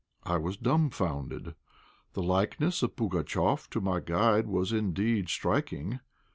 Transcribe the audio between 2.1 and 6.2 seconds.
The likeness of Pugatchéf to my guide was indeed striking.